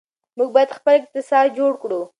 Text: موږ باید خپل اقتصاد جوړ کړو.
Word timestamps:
موږ 0.37 0.49
باید 0.55 0.75
خپل 0.77 0.93
اقتصاد 1.01 1.45
جوړ 1.57 1.71
کړو. 1.81 2.01